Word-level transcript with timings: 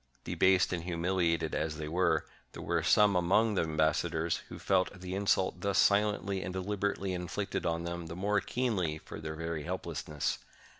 Debased 0.23 0.73
and 0.73 0.85
humiliated 0.85 1.53
as 1.53 1.77
they 1.77 1.87
were, 1.87 2.25
there 2.53 2.63
were 2.63 2.81
some 2.81 3.15
among 3.15 3.53
the 3.53 3.61
ambassadors 3.61 4.37
who 4.49 4.57
felt 4.57 4.99
the 4.99 5.13
insult 5.13 5.61
thus 5.61 5.77
silently 5.77 6.41
and 6.41 6.55
dehberately 6.55 7.13
inflicted 7.13 7.67
on 7.67 7.83
them 7.83 8.07
the 8.07 8.15
more 8.15 8.41
keenly 8.41 8.97
for 8.97 9.19
their 9.19 9.35
very 9.35 9.61
helplessness. 9.61 10.39